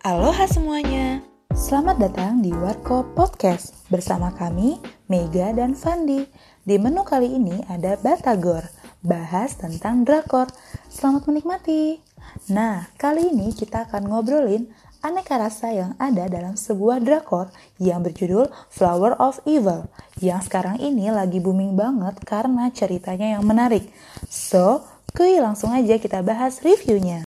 [0.00, 1.20] Aloha semuanya.
[1.52, 4.80] Selamat datang di Warko Podcast bersama kami
[5.12, 6.24] Mega dan Fandi.
[6.64, 8.64] Di menu kali ini ada Batagor,
[9.04, 10.48] bahas tentang drakor.
[10.88, 12.00] Selamat menikmati.
[12.48, 14.72] Nah, kali ini kita akan ngobrolin
[15.04, 19.84] aneka rasa yang ada dalam sebuah drakor yang berjudul Flower of Evil
[20.16, 23.84] yang sekarang ini lagi booming banget karena ceritanya yang menarik.
[24.32, 24.80] So,
[25.12, 27.28] kuy langsung aja kita bahas reviewnya.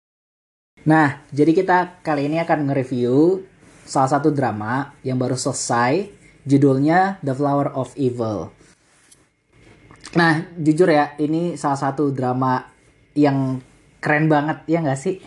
[0.86, 3.43] Nah, jadi kita kali ini akan nge-review
[3.82, 6.07] salah satu drama yang baru selesai,
[6.46, 8.54] judulnya The Flower of Evil.
[10.14, 12.71] Nah, jujur ya, ini salah satu drama
[13.18, 13.58] yang
[13.99, 15.18] keren banget, ya nggak sih?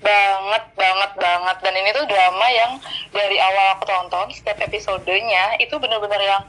[0.00, 2.72] banget banget banget dan ini tuh drama yang
[3.12, 6.42] dari awal aku tonton setiap episodenya itu bener-bener yang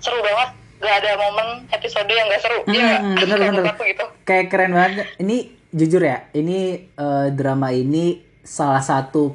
[0.00, 3.64] seru banget gak ada momen episode yang gak seru Hmm, ya bener bener.
[3.76, 5.06] aku gitu Kayak keren banget.
[5.20, 9.34] Ini jujur ya, ini eh, drama ini salah satu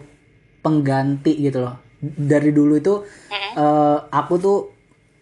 [0.64, 1.76] pengganti gitu loh.
[2.00, 3.04] Dari dulu itu
[3.60, 4.60] eh, aku tuh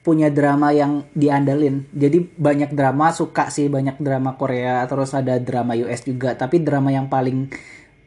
[0.06, 1.90] punya drama yang diandalin.
[1.92, 6.38] Jadi banyak drama suka sih banyak drama Korea, terus ada drama US juga.
[6.38, 7.50] Tapi drama yang paling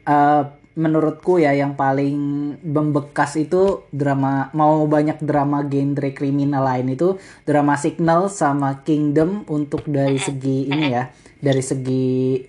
[0.07, 2.15] eh, menurutku ya yang paling
[2.63, 9.83] membekas itu drama mau banyak drama genre kriminal lain itu drama Signal sama Kingdom untuk
[9.83, 11.11] dari segi ini ya
[11.43, 12.39] dari segi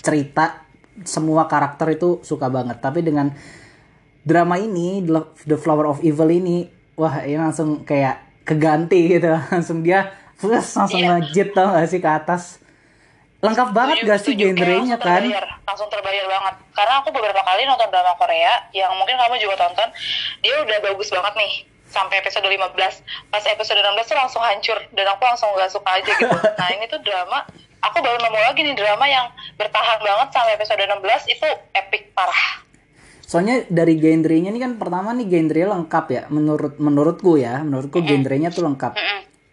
[0.00, 0.64] cerita
[1.00, 2.76] semua karakter itu suka banget.
[2.78, 3.32] Tapi dengan
[4.20, 9.30] drama ini The- Flower of Evil ini wah ini langsung kayak keganti gitu.
[9.52, 11.20] Langsung dia terus langsung Iya.
[11.20, 12.58] ngejit tau gak sih ke atas.
[13.40, 15.20] Lengkap banget gak sih genrenya langsung kan.
[15.24, 16.54] terbayar, langsung terbayar banget.
[16.72, 19.88] Karena aku beberapa kali nonton drama Korea yang mungkin kamu juga tonton
[20.40, 21.52] dia udah bagus banget nih
[21.86, 22.70] sampai episode 15
[23.28, 26.28] pas episode 16 tuh langsung hancur dan aku langsung gak suka aja gitu.
[26.60, 27.44] Nah ini tuh drama
[27.80, 31.00] aku baru nemu lagi nih drama yang bertahan banget sampai episode 16
[31.30, 32.62] itu epic parah.
[33.22, 38.50] Soalnya dari genrenya ini kan pertama nih genre lengkap ya menurut menurutku ya menurutku genrenya
[38.50, 38.98] tuh lengkap.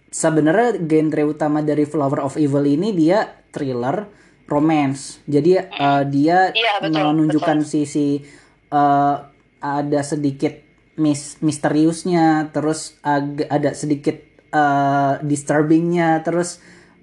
[0.08, 4.10] Sebenarnya genre utama dari Flower of Evil ini dia thriller,
[4.46, 5.22] romance.
[5.26, 8.24] Jadi eh, dia Iya, betul, menunjukkan sisi
[8.68, 9.16] eh,
[9.58, 10.58] ada sedikit
[10.98, 14.18] mis misteriusnya, terus ag- ada sedikit
[14.50, 16.58] eh, disturbingnya, terus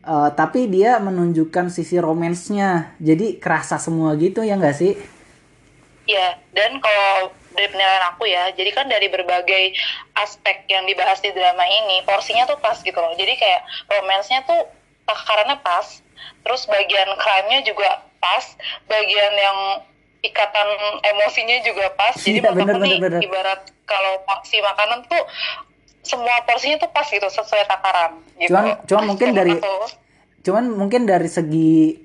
[0.04, 2.94] eh, tapi dia menunjukkan sisi romansnya.
[3.00, 4.92] Jadi kerasa semua gitu ya nggak sih?
[6.04, 9.72] Iya, dan kalau dari penilaian aku ya, jadi kan dari berbagai
[10.20, 13.16] aspek yang dibahas di drama ini, porsinya tuh pas gitu loh.
[13.16, 14.68] Jadi kayak romance-nya tuh
[15.08, 15.86] takarannya pas,
[16.44, 18.44] terus bagian crime-nya juga pas,
[18.84, 19.58] bagian yang
[20.20, 20.68] ikatan
[21.08, 22.12] emosinya juga pas.
[22.20, 23.20] Jadi Iya, menurut bener, aku nih, bener, bener.
[23.24, 25.22] ibarat kalau porsi makanan tuh
[26.04, 28.52] semua porsinya tuh pas gitu, sesuai takaran gitu.
[28.52, 29.76] Cuman- cuman mungkin dari- aku.
[30.44, 31.96] Cuman mungkin dari segi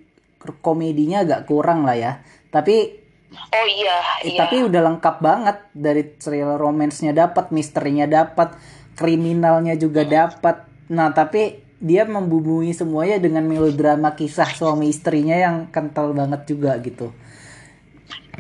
[0.64, 2.12] komedinya agak kurang lah ya.
[2.50, 2.98] Tapi
[3.30, 4.42] Oh iya, eh, iya.
[4.42, 8.58] tapi udah lengkap banget dari thriller romance-nya dapat, misterinya dapat,
[8.98, 10.66] kriminalnya juga dapat.
[10.90, 17.14] Nah, tapi dia membumbui semuanya dengan melodrama kisah suami istrinya yang kental banget juga gitu.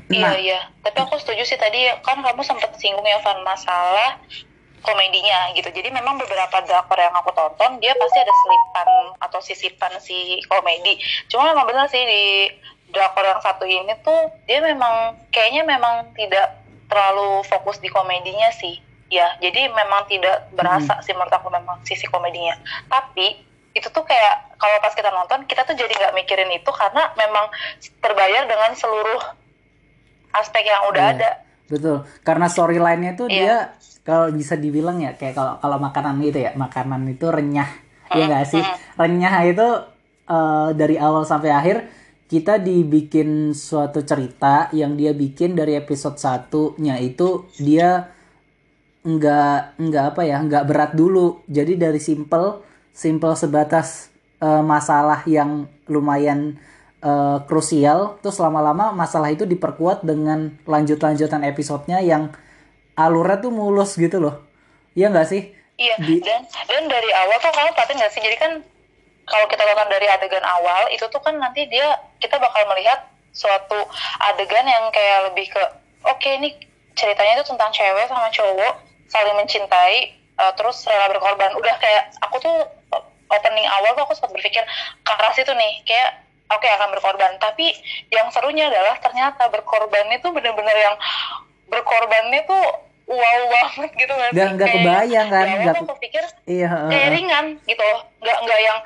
[0.09, 4.17] Iya Nah, iya, tapi aku setuju sih tadi kan kamu sempat singgung ya Van masalah
[4.81, 5.69] komedinya gitu.
[5.69, 10.97] Jadi memang beberapa drakor yang aku tonton dia pasti ada selipan atau sisipan si komedi.
[11.27, 12.23] Cuma memang benar sih di
[12.89, 16.57] drakor yang satu ini tuh dia memang kayaknya memang tidak
[16.89, 18.81] terlalu fokus di komedinya sih.
[19.09, 22.53] Ya, jadi memang tidak berasa sih menurut aku memang sisi komedinya.
[22.85, 23.41] Tapi
[23.73, 27.49] itu tuh kayak kalau pas kita nonton kita tuh jadi nggak mikirin itu karena memang
[28.01, 29.21] terbayar dengan seluruh
[30.31, 31.15] aspek yang udah Iya.
[31.17, 31.31] ada.
[31.69, 31.97] betul.
[32.21, 33.37] Karena storyline-nya tuh Iya.
[33.37, 33.55] dia
[34.09, 37.69] kalau bisa dibilang ya kayak kalau kalau makanan gitu ya, makanan itu renyah.
[38.09, 38.63] Ya nggak sih?
[38.97, 39.67] Renyah itu
[40.25, 41.77] eh, dari awal sampai akhir
[42.29, 48.13] kita dibikin suatu cerita yang dia bikin dari episode satunya itu dia
[49.01, 52.61] nggak nggak apa ya nggak berat dulu jadi dari simple
[52.93, 56.61] simple sebatas eh, masalah yang lumayan
[57.01, 62.29] eh, krusial terus lama-lama masalah itu diperkuat dengan lanjut-lanjutan episodenya yang
[63.03, 64.35] alurnya tuh mulus gitu loh
[64.97, 65.41] Iya nggak sih
[65.79, 68.19] Iya, Di- dan dan dari awal tuh kamu perhatiin nggak sih?
[68.19, 68.51] Jadi kan
[69.23, 71.87] kalau kita tonton dari adegan awal itu tuh kan nanti dia
[72.19, 72.99] kita bakal melihat
[73.31, 73.79] suatu
[74.19, 75.63] adegan yang kayak lebih ke
[76.03, 76.51] oke ini
[76.99, 78.73] ceritanya itu tentang cewek sama cowok
[79.07, 79.97] saling mencintai
[80.35, 81.55] eh, terus rela berkorban.
[81.55, 82.55] Udah kayak aku tuh
[83.31, 84.63] opening awal tuh aku sempat berpikir
[84.99, 87.39] ke arah situ nih kayak oke akan berkorban.
[87.39, 87.71] Tapi
[88.11, 90.95] yang serunya adalah ternyata berkorbannya tuh bener-bener yang
[91.69, 94.37] berkorbannya tuh wow banget gitu nggak sih?
[94.53, 98.59] nggak Kayak kebayang kan, tuh ke- aku pikir iya kayak ringan gitu loh nggak nggak
[98.61, 98.79] yang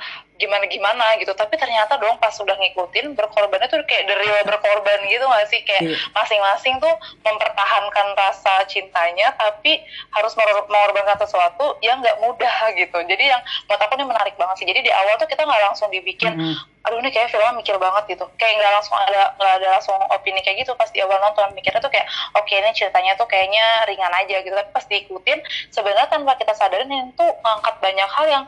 [0.44, 1.31] gimana gimana gitu.
[1.31, 5.63] Tapi ternyata dong pas sudah ngikutin berkorbannya tuh kayak the real berkorban gitu gak sih?
[5.63, 5.95] Kayak Iya.
[6.12, 6.92] masing-masing tuh
[7.24, 9.80] mempertahankan rasa cintanya tapi
[10.12, 12.98] harus mengor- mengorbankan sesuatu yang nggak mudah gitu.
[13.07, 14.68] Jadi yang menurut aku ini menarik banget sih.
[14.68, 16.56] Jadi di awal tuh kita nggak langsung dibikin Mm-mm.
[16.84, 18.28] aduh ini kayak filmnya mikir banget gitu.
[18.36, 20.75] Kayak nggak langsung ada nggak ada langsung opini kayak gitu.
[20.75, 22.06] Pas di awal nonton mikirnya tuh kayak
[22.36, 24.51] oke ini ceritanya tuh kayaknya ringan aja gitu.
[24.51, 25.39] Tapi pas diikutin
[25.72, 28.44] sebenarnya tanpa kita sadarin ini tuh ngangkat banyak hal yang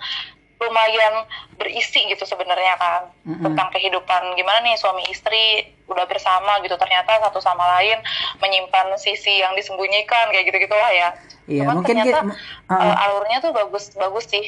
[0.55, 3.43] lumayan berisi gitu sebenarnya kan Mm-mm.
[3.43, 7.99] tentang kehidupan gimana nih suami istri udah bersama gitu ternyata satu sama lain
[8.39, 11.09] menyimpan sisi yang disembunyikan kayak gitu gitulah ya
[11.45, 12.25] Iya, Cuman mungkin ternyata kita-
[12.73, 12.81] uh-uh.
[12.89, 14.45] uh, alurnya tuh bagus bagus sih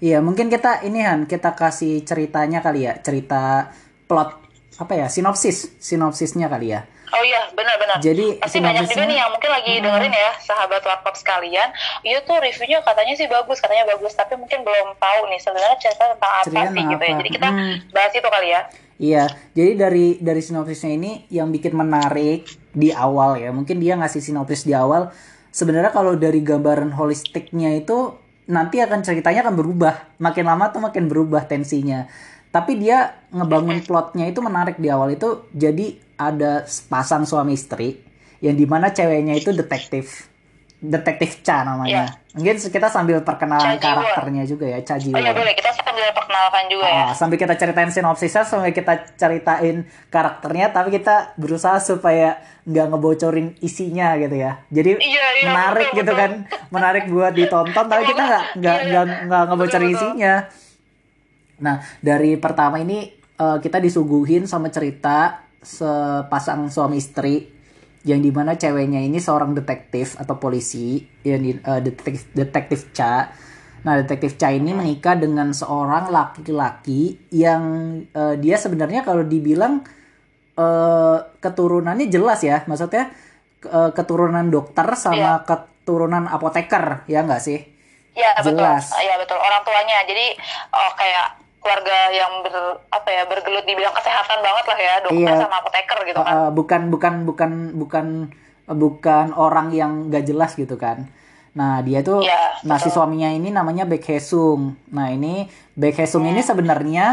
[0.00, 3.68] Iya, mungkin kita ini Han, kita kasih ceritanya kali ya, cerita
[4.08, 4.32] plot
[4.80, 6.88] apa ya, sinopsis, sinopsisnya kali ya.
[7.10, 7.98] Oh iya, benar-benar.
[7.98, 11.68] Jadi, pasti banyak juga nih yang mungkin lagi dengerin ya, sahabat warkop sekalian.
[12.06, 16.04] Iya tuh reviewnya katanya sih bagus, katanya bagus, tapi mungkin belum tahu nih sebenarnya cerita
[16.14, 17.10] tentang apa Cerita sih tentang gitu ya.
[17.10, 17.18] apa?
[17.18, 17.76] Jadi kita Hmm.
[17.90, 18.60] bahas itu kali ya.
[19.00, 19.24] Iya,
[19.56, 24.62] jadi dari dari sinopsisnya ini yang bikin menarik di awal ya, mungkin dia ngasih sinopsis
[24.62, 25.08] di awal.
[25.50, 28.14] Sebenarnya kalau dari gambaran holistiknya itu
[28.46, 32.06] nanti akan ceritanya akan berubah, makin lama tuh makin berubah tensinya.
[32.50, 36.52] Tapi dia ngebangun plotnya itu menarik di awal itu, jadi ada
[36.86, 37.96] pasang suami istri
[38.38, 40.28] yang di mana ceweknya itu detektif,
[40.78, 42.20] detektif Cha namanya.
[42.30, 43.82] Mungkin kita sambil perkenalan Ji-won.
[43.82, 45.34] karakternya juga ya, Cha Oh iya Ji-won.
[45.34, 47.02] boleh, kita sambil perkenalkan juga ya.
[47.02, 49.76] Ah, sambil kita ceritain sinopsisnya, sambil kita ceritain
[50.08, 54.62] karakternya, tapi kita berusaha supaya nggak ngebocorin isinya gitu ya.
[54.68, 56.20] Jadi Iya, iya, menarik betul, gitu betul.
[56.22, 56.30] kan,
[56.70, 58.90] menarik buat ditonton, tapi kita nggak nggak Iya, iya.
[59.02, 60.06] nggak nggak ngebocorin Betul, betul.
[60.06, 60.34] isinya.
[61.58, 62.98] Nah dari pertama ini
[63.36, 67.60] eh, kita disuguhin sama cerita sepasang suami istri
[68.08, 73.28] yang di mana ceweknya ini seorang detektif atau polisi yang di, eh, detektif detektif Cha.
[73.84, 77.62] Nah detektif Cha ini menikah dengan seorang laki-laki yang
[78.08, 79.84] eh, dia sebenarnya kalau dibilang
[80.56, 83.12] eh, keturunannya jelas ya, maksudnya
[83.68, 87.60] eh, keturunan dokter sama keturunan apoteker ya nggak sih?
[88.16, 88.64] Iya betul,
[89.00, 89.38] iya betul.
[89.38, 90.34] Orang tuanya, jadi
[90.72, 92.54] oh, kayak keluarga yang ber,
[92.88, 95.40] apa ya bergelut di bidang kesehatan banget lah ya, dokter Iya.
[95.44, 96.32] sama apoteker gitu kan.
[96.34, 98.06] Uh, bukan bukan bukan bukan
[98.66, 101.06] bukan orang yang gak jelas gitu kan.
[101.52, 103.02] Nah dia tuh, Iya, nah si betul.
[103.02, 104.78] suaminya ini namanya Baek Hesung.
[104.94, 106.30] Nah ini Baek Hesung Iya.
[106.32, 107.06] ini sebenarnya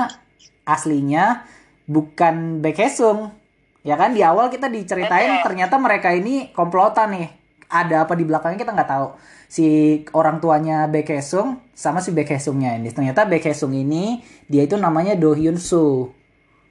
[0.63, 1.44] aslinya
[1.85, 3.33] bukan Baek Hesung.
[3.81, 5.45] Ya kan di awal kita diceritain Betul.
[5.51, 7.29] ternyata mereka ini komplotan nih.
[7.68, 9.08] Ada apa di belakangnya kita nggak tahu.
[9.48, 9.66] Si
[10.12, 12.92] orang tuanya Baek Hesung sama si Baek Hesungnya ini.
[12.92, 16.12] Ternyata Baek Hesung ini dia itu namanya Do Hyun Soo.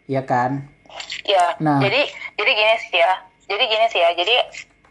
[0.08, 0.64] Ya kan?
[1.24, 1.56] Iya.
[1.60, 1.80] Nah.
[1.84, 2.00] Jadi
[2.36, 3.12] jadi gini sih ya.
[3.44, 4.10] Jadi gini sih ya.
[4.16, 4.36] Jadi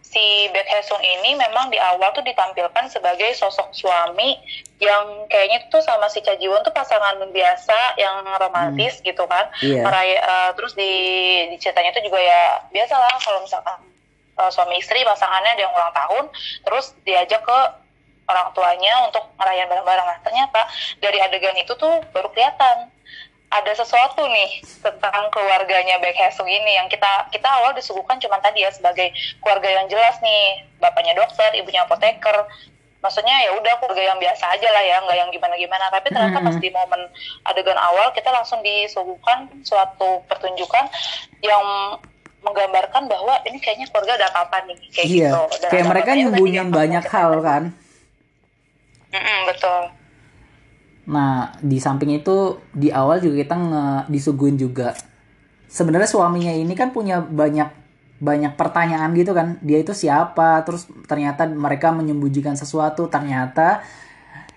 [0.05, 0.23] si
[0.53, 4.37] Baek Hesung ini memang di awal tuh ditampilkan sebagai sosok suami
[4.77, 9.49] yang kayaknya tuh sama si Cha Ji-won tuh pasangan biasa yang romantis gitu kan.
[9.59, 9.81] Iya.
[9.81, 10.91] Meraya- eh, terus di,
[11.49, 13.77] di ceritanya tuh juga ya biasalah kalau misalkan
[14.39, 16.25] eh, suami istri pasangannya ada yang ulang tahun
[16.63, 17.59] terus diajak ke
[18.25, 20.07] orang tuanya untuk ngerayain bareng-bareng.
[20.07, 20.61] Nah, ternyata
[20.97, 22.89] dari adegan itu tuh baru kelihatan
[23.53, 28.65] ada sesuatu nih tentang keluarganya Baek Hesung ini yang kita kita awal disuguhkan cuma tadi
[28.65, 30.65] ya sebagai keluarga yang jelas nih.
[30.81, 32.49] Bapaknya dokter ibunya apoteker.
[32.99, 36.41] Maksudnya ya udah keluarga yang biasa aja lah ya nggak yang gimana gimana tapi ternyata
[36.41, 37.01] pas di momen
[37.45, 40.89] adegan awal kita langsung disuguhkan suatu pertunjukan
[41.45, 41.61] yang
[42.45, 46.69] menggambarkan bahwa ini kayaknya keluarga ada apa-apa nih kayak Iya, gitu Dan kayak mereka nyembunyiin
[46.69, 47.63] banyak hal kan.
[49.09, 49.81] Mm-mm, betul
[51.05, 54.97] Nah, di samping itu di awal juga kita nge disuguhin juga.
[55.69, 57.69] Sebenarnya suaminya ini kan punya banyak
[58.17, 59.61] banyak pertanyaan gitu kan.
[59.61, 60.65] Dia itu siapa?
[60.65, 63.05] Terus ternyata mereka menyembunyikan sesuatu.
[63.05, 63.85] Ternyata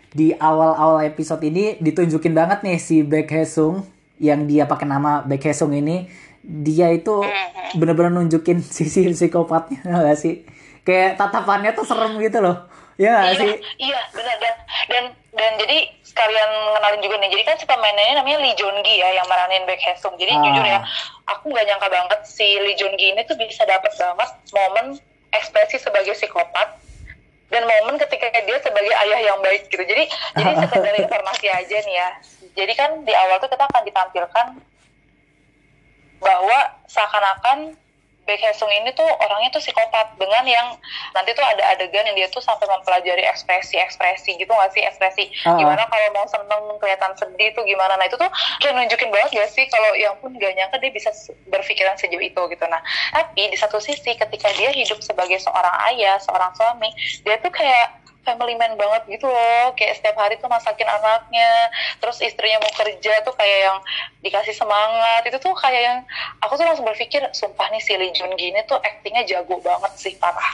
[0.09, 3.85] di awal-awal episode ini ditunjukin banget nih si Baek Hesung
[4.16, 6.09] yang dia pakai nama Baek Hesung ini
[6.42, 7.25] dia itu
[7.78, 10.45] bener-bener nunjukin sisi psikopatnya gak sih?
[10.87, 12.68] Kayak tatapannya tuh serem gitu loh.
[12.99, 13.54] Ya gak iya, sih?
[13.78, 14.54] iya benar dan
[14.90, 15.04] dan
[15.38, 19.23] dan jadi sekalian ngenalin juga nih jadi kan si pemainnya namanya Lee Joon Gi ya
[19.23, 20.42] yang meranin Baek Hesung jadi Ah.
[20.42, 20.83] jujur ya
[21.30, 24.99] aku nggak nyangka banget si Lee Joon Gi ini tuh bisa dapat banget momen
[25.30, 26.75] ekspresi sebagai psikopat
[27.54, 30.04] dan momen ketika dia sebagai ayah yang baik gitu jadi
[30.35, 32.09] jadi sekedar informasi aja nih ya
[32.59, 34.47] jadi kan di awal tuh kita akan ditampilkan
[36.20, 36.58] bahwa
[36.90, 37.76] seakan-akan
[38.28, 40.76] Baek Hesung ini tuh orangnya tuh psikopat dengan yang
[41.16, 44.84] nanti tuh ada adegan yang dia tuh sampai mempelajari ekspresi-ekspresi gitu nggak sih?
[44.84, 45.56] Ekspresi Ah.
[45.56, 47.96] gimana kalau mau seneng kelihatan sedih tuh gimana?
[47.96, 48.28] Nah itu tuh
[48.60, 51.08] kayak nunjukin banget gak sih kalau yang pun gak nyangka dia bisa
[51.48, 52.64] berpikiran sejauh itu gitu.
[52.68, 52.84] Nah
[53.16, 56.92] tapi di satu sisi ketika dia hidup sebagai seorang ayah seorang suami
[57.25, 62.20] dia tuh kayak family man banget gitu loh kayak setiap hari tuh masakin anaknya terus
[62.20, 63.78] istrinya mau kerja tuh kayak yang
[64.20, 65.98] dikasih semangat itu tuh kayak yang
[66.38, 70.14] aku tuh langsung berpikir sumpah nih si Lee Jun gini tuh aktingnya jago banget sih
[70.20, 70.52] parah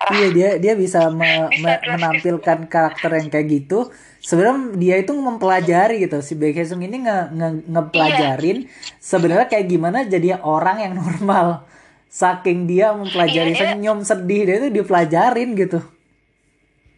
[0.00, 3.92] parah Iya dia dia bisa, me- Bisa me- menampilkan karakter yang kayak gitu.
[4.18, 6.18] Sebenarnya dia itu mempelajari gitu.
[6.22, 8.66] Si Baek Sung ini nge, nge- ngepelajarin
[8.98, 11.66] sebenarnya kayak gimana jadi orang yang normal.
[12.12, 15.80] Saking dia mempelajari Iya, senyum sedih dia itu dipelajarin gitu.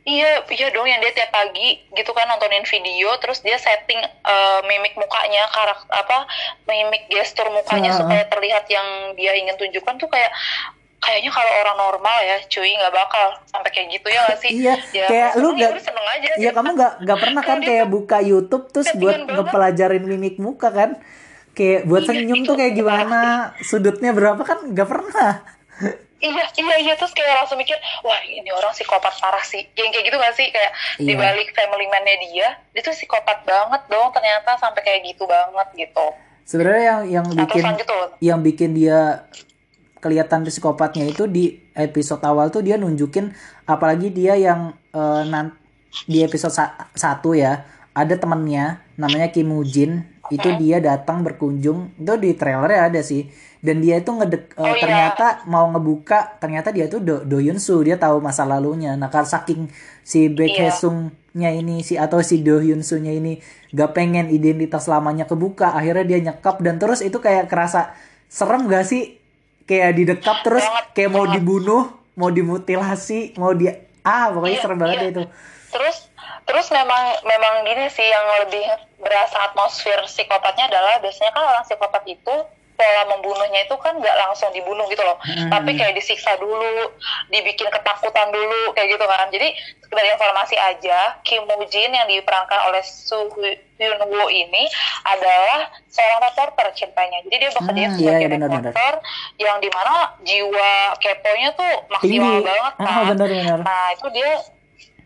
[0.04, 4.60] Iya, iya dong yang dia tiap pagi gitu kan nontonin video terus dia setting eh,
[4.68, 6.28] mimik mukanya karakter apa
[6.68, 8.00] mimik gestur mukanya Heeh.
[8.04, 8.84] supaya terlihat yang
[9.16, 10.28] dia ingin tunjukkan tuh kayak
[11.00, 14.74] kayaknya kalau orang normal ya cuy nggak bakal sampai kayak gitu ya nggak sih Iya,
[14.92, 18.18] ya, kayak lu ya udah seneng aja Iya kamu nggak nggak pernah kan kayak buka
[18.20, 19.36] YouTube terus buat banget.
[19.40, 21.00] ngepelajarin mimik muka kan?
[21.54, 23.20] Kayak buat Iya, senyum itu tuh kayak gimana,
[23.62, 25.32] sudutnya berapa kan nggak pernah.
[26.24, 26.92] Iya, iya, iya.
[26.96, 29.60] Terus kayak langsung mikir, wah ini orang psikopat parah sih.
[29.74, 30.48] Yang kayak gitu gak sih?
[30.48, 31.06] Kayak Iya.
[31.06, 36.06] dibalik family man-nya dia, dia tuh psikopat banget dong ternyata sampai kayak gitu banget gitu.
[36.44, 37.64] Sebenarnya yang yang bikin
[38.20, 39.28] yang bikin dia
[39.96, 43.32] kelihatan psikopatnya itu di episode awal tuh dia nunjukin
[43.64, 45.56] apalagi dia yang eh, nan-
[46.04, 51.96] di episode sa- satu ya ada temennya namanya Kim Woo Jin itu dia datang berkunjung
[51.96, 53.28] itu di trailernya ada sih
[53.64, 54.76] dan dia itu ngedek eh, Oh, iya.
[54.78, 59.08] ternyata mau ngebuka ternyata dia tuh Do, Do Hyun Soo dia tahu masa lalunya nah
[59.08, 60.68] karena saking si Baek Iya.
[60.68, 63.40] Hae Sung-nya ini si atau si Do Hyun Soo-nya ini
[63.70, 68.84] gak pengen identitas lamanya kebuka akhirnya dia nyekap dan terus itu kayak kerasa serem gak
[68.84, 69.16] sih
[69.62, 71.34] kayak didekap terus Banget, kayak mau banget.
[71.34, 71.82] dibunuh
[72.14, 75.08] mau dimutilasi mau di ah pokoknya Iya, serem banget iya.
[75.10, 75.22] itu
[75.70, 75.96] Terus
[76.44, 78.62] terus memang memang gini sih yang lebih
[79.00, 82.36] berasa atmosfer psikopatnya adalah biasanya kan orang psikopat itu
[82.74, 85.46] pola membunuhnya itu kan nggak langsung dibunuh gitu loh, Hmm.
[85.46, 86.90] tapi kayak disiksa dulu,
[87.28, 89.30] dibikin ketakutan dulu kayak gitu kan.
[89.30, 93.30] Jadi sekedar informasi aja, Kim Woo Jin yang diperankan oleh Soo
[93.74, 94.66] Hyun Woo ini
[95.04, 97.22] adalah seorang reporter ceritanya.
[97.22, 98.62] Jadi dia bekerja Hmm, iya, sebagai iya, benar-benar.
[98.68, 98.94] reporter
[99.36, 102.02] yang di mana jiwa keponya tuh maksimal
[102.32, 103.04] tinggi banget ah kan.
[103.08, 104.30] benar-benar Nah itu dia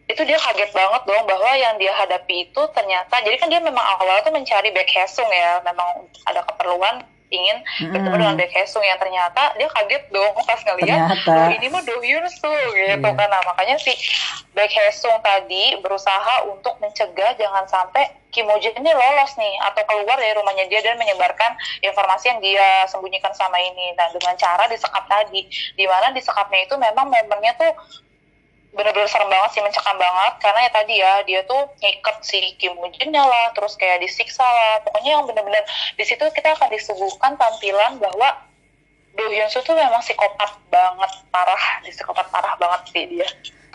[0.09, 3.85] itu dia kaget banget dong bahwa yang dia hadapi itu ternyata jadi kan dia memang
[3.95, 5.85] awalnya tuh mencari Baek Haesung ya memang
[6.25, 7.57] ada keperluan ingin
[7.93, 8.21] bertemu Mm-mm.
[8.21, 11.13] dengan Baek Haesung yang ternyata dia kaget dong pas ngeliat.
[11.29, 13.13] "Loh, ini mah Do Hyun Soo gitu Iya.
[13.13, 13.93] kan nah makanya si
[14.57, 20.17] Baek Haesung tadi berusaha untuk mencegah jangan sampai Kim Jin ini lolos nih atau keluar
[20.17, 25.05] dari rumahnya dia dan menyebarkan informasi yang dia sembunyikan sama ini nah dengan cara disekap
[25.09, 27.73] tadi di mana disekapnya itu memang momennya tuh
[28.79, 32.79] bener-bener serem banget sih mencekam banget karena ya tadi ya dia tuh ngikat si Kim
[32.79, 35.67] Woo Jin-nya lah terus kayak disiksa lah pokoknya yang bener-bener
[35.99, 38.47] di situ kita akan disuguhkan tampilan bahwa
[39.19, 43.29] Do Hyun Soo tuh memang psikopat banget parah di psikopat parah banget sih dia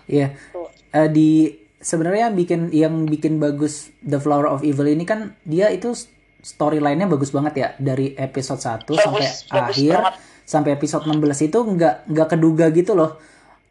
[0.04, 0.36] Iya.
[0.52, 0.68] Tuh.
[0.92, 1.48] Eh, di
[1.80, 5.96] sebenarnya yang bikin yang bikin bagus The Flower of Evil ini kan dia itu
[6.40, 10.14] storyline-nya bagus banget ya dari episode 1 Bagus, sampai bagus akhir banget.
[10.44, 13.16] sampai episode 16 itu nggak nggak keduga gitu loh.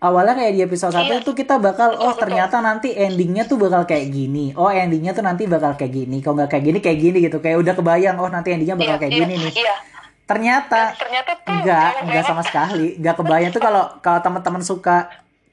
[0.02, 1.16] Awalnya kayak di episode 1 Iya.
[1.16, 4.50] itu kita bakal oh ternyata nanti endingnya tuh bakal kayak gini.
[4.52, 6.18] Oh endingnya tuh nanti bakal kayak gini.
[6.18, 7.38] Kalau nggak kayak gini kayak gini gitu.
[7.38, 9.52] Kayak udah kebayang oh nanti endingnya bakal Iya, kayak iya, gini nih.
[9.56, 9.75] iya
[10.23, 10.78] Ternyata
[11.38, 12.25] tuh enggak banget.
[12.25, 12.87] sama sekali.
[12.97, 14.97] Enggak kebayang tuh kalau kalau teman-teman suka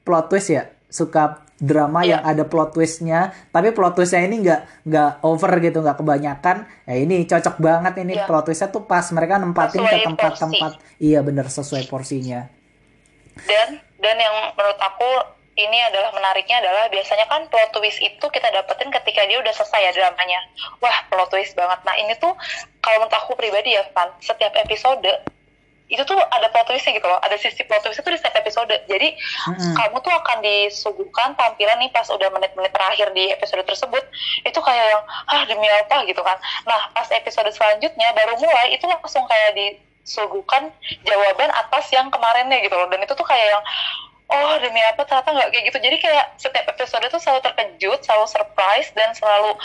[0.00, 1.22] plot twist ya, suka
[1.56, 6.56] drama yang ada plot twistnya, tapi plot twistnya ini enggak enggak over gitu, enggak kebanyakan.
[6.82, 10.72] Ya ini cocok banget ini plot twistnya tuh pas mereka nempatin ke tempat-tempat.
[10.96, 12.48] Iya bener sesuai porsinya.
[13.40, 15.10] dan dan yang menurut aku
[15.60, 19.80] ini adalah menariknya adalah biasanya kan plot twist itu kita dapetin ketika dia udah selesai
[19.82, 20.40] ya dramanya.
[20.80, 21.80] Wah, plot twist banget.
[21.84, 22.32] Nah, ini tuh
[22.80, 25.04] kalau menurut aku pribadi ya, Van, setiap episode
[25.90, 27.18] itu tuh ada plot twistnya gitu loh.
[27.18, 28.70] Ada sisi plot twist itu di setiap episode.
[28.86, 29.08] Jadi
[29.50, 29.74] Mm-mm.
[29.74, 34.06] kamu tuh akan disuguhkan tampilan nih pas udah menit-menit terakhir di episode tersebut
[34.46, 35.02] itu kayak yang
[35.34, 36.38] ah demi apa gitu kan.
[36.64, 39.50] Nah, pas episode selanjutnya baru mulai itu langsung kayak
[40.04, 40.72] disuguhkan
[41.06, 42.88] jawaban atas yang kemarinnya gitu loh.
[42.88, 43.62] Dan itu tuh kayak yang
[44.30, 45.78] oh demi apa ternyata nggak kayak gitu.
[45.82, 49.58] Jadi kayak setiap episode tuh selalu terkejut, selalu surprise dan selalu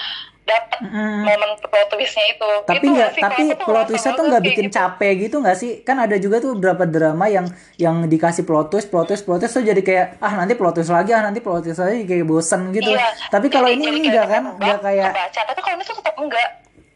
[0.45, 1.25] dapat Mm-mm.
[1.25, 2.49] momen plot twistnya itu.
[2.69, 4.77] Tapi Gitu nggak, tapi plot twistnya tuh nggak bikin gitu.
[4.77, 5.71] capek gitu nggak sih?
[5.81, 7.49] Kan ada juga tuh beberapa drama yang
[7.81, 10.93] yang dikasih plot twist, plot twist, plot twist tuh jadi kayak ah nanti plot twist
[10.93, 12.93] lagi, ah nanti plot twist lagi kayak bosen gitu.
[12.93, 15.41] Iya, Tapi kalau ini enggak kan, enggak kayak kebaca.
[15.49, 16.49] Tapi kalau ini tuh tetap enggak.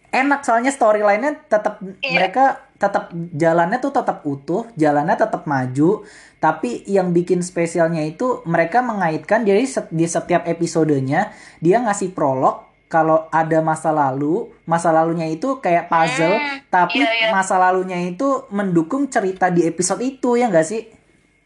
[0.10, 2.18] Enak soalnya storyline-nya tetap Iya.
[2.18, 2.44] mereka
[2.80, 6.08] tetap jalannya tuh tetap utuh, jalannya tetap maju,
[6.40, 13.30] tapi yang bikin spesialnya itu mereka mengaitkan jadi di setiap episodenya dia ngasih prolog kalau
[13.30, 17.30] ada masa lalu, masa lalunya itu kayak puzzle, Hmm, tapi iya, iya.
[17.30, 20.90] masa lalunya itu mendukung cerita di episode itu ya enggak sih?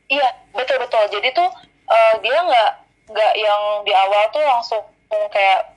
[0.07, 1.03] Iya, betul betul.
[1.11, 1.49] Jadi tuh
[1.83, 2.69] eh, dia nggak
[3.11, 4.79] nggak yang di awal tuh langsung
[5.09, 5.72] kayak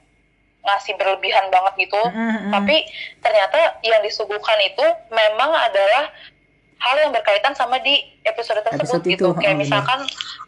[0.67, 2.51] ngasih berlebihan banget gitu Mm-mm.
[2.51, 2.83] tapi
[3.23, 6.11] ternyata yang disuguhkan itu memang adalah
[6.77, 9.63] hal yang berkaitan sama di episode tersebut Episode itu, gitu kayak oh, benar.
[9.65, 10.01] misalkan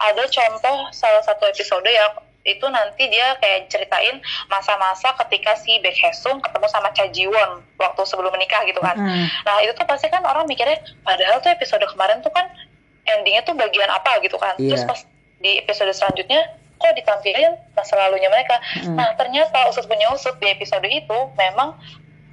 [0.03, 2.13] ada contoh salah satu episode ya
[2.47, 7.61] itu nanti dia kayak ceritain masa-masa ketika si Baek Haesung ketemu sama Cha Ji Won
[7.77, 9.27] waktu sebelum menikah gitu kan Mm.
[9.45, 12.49] Nah itu tuh pasti kan orang mikirnya padahal tuh episode kemarin tuh kan
[13.05, 14.57] endingnya tuh bagian apa gitu kan.
[14.57, 14.89] Terus Iya.
[14.89, 15.01] pas
[15.39, 16.41] di episode selanjutnya
[16.79, 18.63] kok ditampilin masa lalunya mereka.
[18.81, 18.95] Mm.
[18.95, 21.75] Nah ternyata usut punya usut di episode itu memang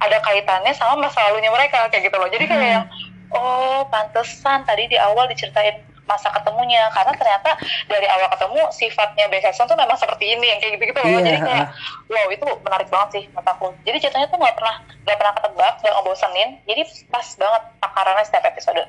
[0.00, 2.30] ada kaitannya sama masa lalunya mereka kayak gitu loh.
[2.30, 2.86] Jadi kayak yang
[3.34, 7.50] oh pantesan tadi di awal diceritain masa ketemunya karena ternyata
[7.90, 11.10] dari awal ketemu sifatnya Bekeson tuh memang seperti ini yang kayak gitu-gitu loh.
[11.10, 11.66] Iya, Jadi kayak
[12.06, 13.74] wow itu menarik banget sih mataku.
[13.82, 16.50] Jadi ceritanya tuh nggak pernah nggak pernah ketebak, nggak ngebosenin.
[16.64, 18.82] Jadi pas banget takarannya setiap episode.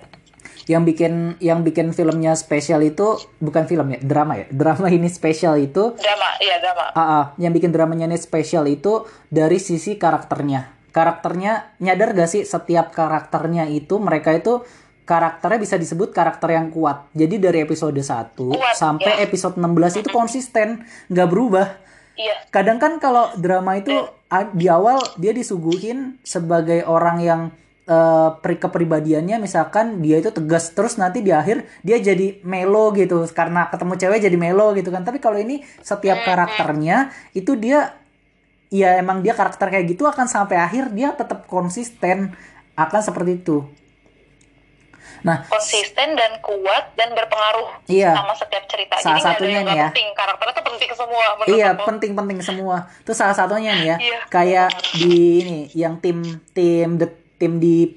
[0.68, 4.46] Yang bikin yang bikin filmnya spesial itu bukan film ya drama ya.
[4.48, 6.92] Drama ini spesial itu Drama, iya drama.
[6.92, 10.76] ah, ah, yang bikin dramanya ini spesial itu dari sisi karakternya.
[10.92, 14.60] Karakternya nyadar gak sih setiap karakternya itu mereka itu
[15.04, 17.08] karakternya bisa disebut karakter yang kuat.
[17.14, 19.24] Jadi dari episode 1 Kuat, sampai ya.
[19.24, 21.68] episode 16 itu konsisten nggak berubah.
[22.14, 23.94] Iya, kadang kan kalau drama itu
[24.28, 27.42] a- di awal dia disuguhin sebagai orang yang
[27.88, 33.68] peri- kepribadiannya misalkan dia itu tegas terus nanti di akhir dia jadi melo gitu karena
[33.68, 37.96] ketemu cewek jadi melo gitu kan tapi kalau ini setiap karakternya itu dia
[38.68, 42.36] ya emang dia karakter kayak gitu akan sampai akhir dia tetap konsisten
[42.76, 43.64] akan seperti itu
[45.18, 48.14] nah konsisten dan kuat dan berpengaruh Iya.
[48.14, 49.00] sama setiap cerita.
[49.00, 49.88] Salah Jadi satunya nih ya.
[49.90, 50.10] penting.
[50.14, 51.26] Karakternya tuh penting semua.
[51.48, 52.76] Iya, penting-penting semua.
[53.02, 53.98] Itu salah satunya nih ya.
[53.98, 54.20] Iya.
[54.28, 57.90] Kayak di ini yang tim tim the tim di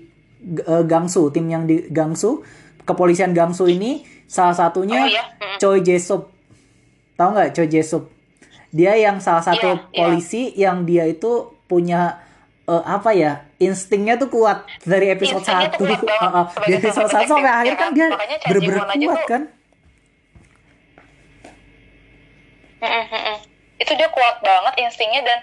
[0.42, 2.40] eh, Gangsu, tim yang di Gangsu,
[2.82, 5.24] kepolisian Gangsu ini salah satunya Oh, iya.
[5.56, 6.30] Choi Jae-sup.
[7.14, 8.08] Tahu nggak Choi Jae-sup?
[8.70, 9.98] Dia yang salah satu Iya, iya.
[9.98, 11.32] polisi yang dia itu
[11.64, 12.22] punya
[12.64, 13.44] eh, apa ya?
[13.56, 15.74] Instingnya tuh kuat dari episode Instingnya 1.
[15.74, 18.36] tuh kuat banget sebagai Di episode 1 seorang sampai akhir kan dia aja
[19.02, 19.42] kuat tuh- kan?
[23.76, 25.38] Itu dia kuat banget instingnya dan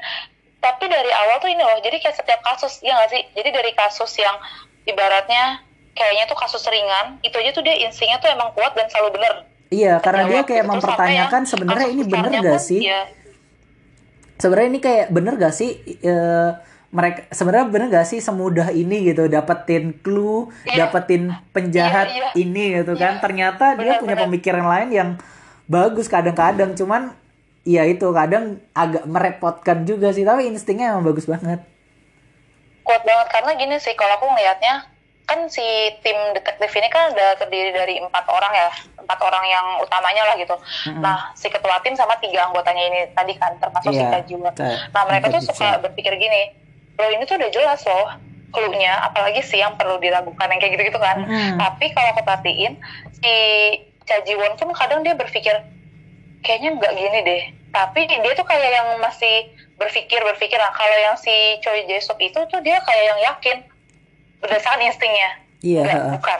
[0.57, 1.77] tapi dari awal tuh ini loh.
[1.79, 3.21] Jadi kayak setiap kasus, ya nggak sih?
[3.33, 4.35] Jadi dari kasus yang
[4.83, 5.61] ibaratnya
[5.93, 9.33] kayaknya tuh kasus ringan, itu aja tuh dia instingnya tuh emang kuat dan selalu bener.
[9.67, 12.79] Iya, karena dia kayak mempertanyakan sebenarnya ini bener gak pun, sih?
[12.87, 13.03] ya,
[14.37, 16.49] sebenarnya ini kayak bener gak sih eh,
[16.87, 20.87] mereka sebenarnya bener gak sih semudah ini gitu dapetin clue Iya.
[20.87, 22.29] dapetin penjahat Iya, iya.
[22.37, 23.21] ini gitu kan Iya.
[23.21, 24.25] ternyata dia Benar, punya benar.
[24.29, 25.09] pemikiran lain yang
[25.67, 27.11] bagus kadang-kadang cuman
[27.67, 31.59] ya itu kadang agak merepotkan juga sih tapi instingnya emang bagus banget.
[32.81, 34.87] Kuat banget karena gini sih kalau aku ngelihatnya
[35.27, 35.59] kan si
[35.99, 40.35] tim detektif ini kan ada terdiri dari empat orang ya empat orang yang utamanya lah
[40.39, 40.55] gitu.
[41.03, 44.87] Nah si ketua tim sama tiga anggotanya ini tadi kan termasuk si Iya, Tajiwon Ta-
[44.95, 46.55] nah mereka tuh suka berpikir gini
[46.95, 48.07] loh ini tuh udah jelas loh
[48.47, 51.19] clue-nya apalagi sih yang perlu diragukan yang kayak gitu-gitu kan.
[51.19, 51.59] Mm-mm.
[51.59, 52.73] tapi kalau aku perhatiin
[53.13, 53.33] si
[54.07, 55.51] Tajiwon pun kadang dia berpikir
[56.39, 61.15] kayaknya nggak gini deh tapi dia tuh kayak yang masih berpikir berpikir nah kalau yang
[61.19, 63.57] si Choi Jae-suk itu tuh dia kayak yang yakin.
[64.41, 65.31] Berdasarkan instingnya.
[65.65, 66.11] Iya, heeh.
[66.17, 66.39] bukan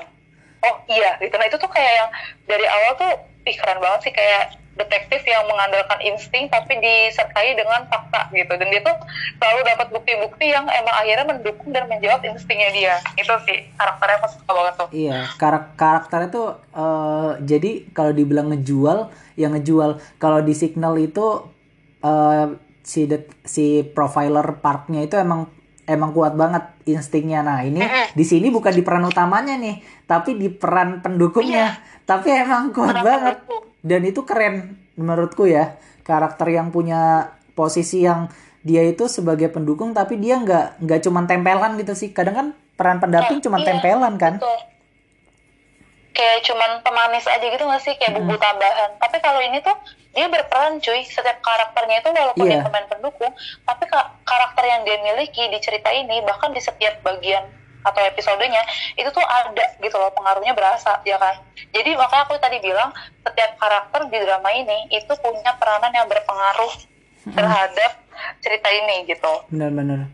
[0.66, 1.18] oh iya.
[1.18, 2.10] Gitu nah itu tuh kayak yang
[2.46, 3.12] dari awal tuh
[3.46, 4.14] ih keren banget sih.
[4.14, 8.94] Kayak detektif yang mengandalkan insting tapi disertai dengan fakta gitu dan dia tuh
[9.36, 14.28] selalu dapat bukti-bukti yang emang akhirnya mendukung dan menjawab instingnya dia itu sih karakternya aku
[14.32, 19.92] suka banget tuh Iya, karak karakternya tuh eh, jadi kalau dibilang ngejual, yang ngejual.
[20.16, 21.44] Kalau di Signal itu
[22.00, 22.46] eh,
[22.82, 25.50] si det- si profiler Parknya itu emang
[25.84, 27.42] emang kuat banget instingnya.
[27.42, 31.76] Nah ini di sini bukan di peran utamanya nih, tapi di peran pendukungnya.
[32.04, 33.36] Tapi emang kuat Peran banget.
[33.38, 33.64] pendukung.
[33.88, 38.28] Dan itu keren menurutku ya karakter yang punya posisi yang
[38.62, 43.00] dia itu sebagai pendukung tapi dia nggak nggak cuman tempelan gitu sih kadang kan peran
[43.00, 44.60] pendamping cuma iya, tempelan kan Betul.
[46.12, 47.94] Kayak cuman pemanis aja gitu gak sih?
[48.02, 48.90] Kayak bumbu tambahan.
[48.98, 49.78] Tapi kalau ini tuh
[50.18, 51.06] dia berperan cuy.
[51.06, 52.58] Setiap karakternya itu walaupun Iya.
[52.58, 53.30] dia pemain pendukung,
[53.62, 57.46] tapi ka- karakter yang dia miliki di cerita ini bahkan di setiap bagian
[57.88, 58.60] atau episodenya
[59.00, 61.40] itu tuh ada gitu loh pengaruhnya berasa ya kan?
[61.72, 62.92] Jadi makanya aku tadi bilang
[63.24, 66.74] setiap karakter di drama ini itu punya peranan yang berpengaruh
[67.32, 67.92] terhadap
[68.44, 69.34] cerita ini gitu.
[69.48, 70.12] Bener-bener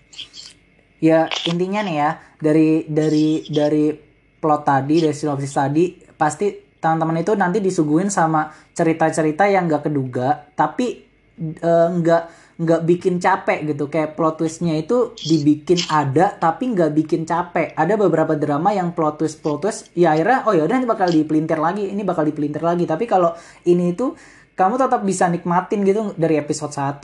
[1.04, 2.10] ya intinya nih ya
[2.40, 3.92] dari dari dari
[4.40, 6.48] plot tadi dari sinopsis tadi pasti
[6.80, 11.04] teman-teman itu nanti disuguhin sama cerita-cerita yang nggak keduga tapi
[11.44, 12.24] eh, nggak
[12.64, 13.92] nggak bikin capek gitu.
[13.92, 17.76] Kayak plot twistnya itu dibikin ada tapi nggak bikin capek.
[17.76, 21.08] Ada beberapa drama yang plot twist plot twist ya akhirnya oh ya udah ini bakal
[21.12, 22.88] dipelintir lagi ini bakal dipelintir lagi.
[22.88, 23.36] Tapi kalau
[23.68, 24.16] ini itu
[24.54, 27.02] kamu tetap bisa nikmatin gitu dari episode 1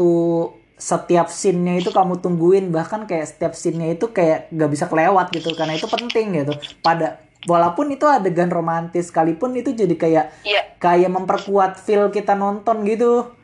[0.79, 5.51] setiap scene-nya itu kamu tungguin bahkan kayak setiap scene-nya itu kayak gak bisa kelewat gitu
[5.51, 6.55] karena itu penting gitu.
[6.79, 12.87] Pada walaupun itu adegan romantis sekalipun itu jadi kayak Iya, kayak memperkuat feel kita nonton
[12.87, 13.38] gitu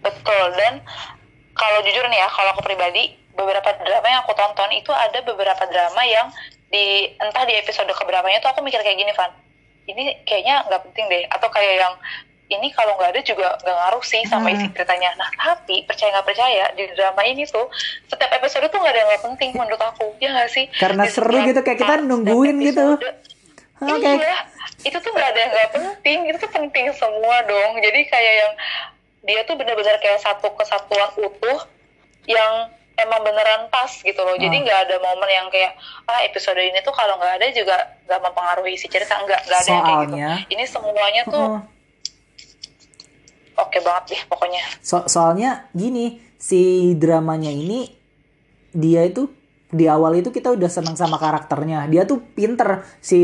[0.00, 0.44] betul.
[0.56, 0.84] Dan
[1.56, 5.64] kalau jujur nih ya, kalau aku pribadi, beberapa drama yang aku tonton itu ada beberapa
[5.70, 6.28] drama yang
[6.70, 9.32] di entah di episode keberapanya tuh aku mikir kayak gini, Van.
[9.88, 11.24] Ini kayaknya nggak penting deh.
[11.30, 11.94] Atau kayak yang
[12.50, 15.14] ini kalau nggak ada juga nggak ngaruh sih sama isi ceritanya.
[15.14, 17.70] Nah, tapi percaya nggak percaya di drama ini tuh
[18.10, 20.06] setiap episode tuh nggak ada yang nggak penting menurut aku.
[20.18, 20.66] Ya nggak sih?
[20.78, 22.98] Karena Di seru gitu, kayak kita nungguin gitu.
[23.80, 24.12] Oke.
[24.12, 24.38] Iya,
[24.84, 27.72] itu tuh nggak ada yang nggak penting, itu tuh penting semua dong.
[27.80, 28.52] Jadi kayak yang
[29.20, 31.58] dia tuh benar-benar kayak satu kesatuan utuh
[32.24, 34.34] yang emang beneran pas gitu loh.
[34.34, 34.62] Jadi Ah.
[34.62, 35.72] nggak ada momen yang kayak
[36.04, 39.68] ah episode ini tuh kalau nggak ada juga nggak mempengaruhi isi cerita, nggak nggak ada
[39.68, 40.12] yang kayak gitu.
[40.12, 41.60] Soalnya- Ini semuanya tuh Heeh.
[43.56, 44.62] oke banget deh pokoknya.
[44.80, 46.60] So- soalnya gini, si
[46.94, 47.88] dramanya ini
[48.70, 49.28] dia itu
[49.68, 51.86] di awal itu kita udah seneng sama karakternya.
[51.86, 53.20] Dia tuh pinter si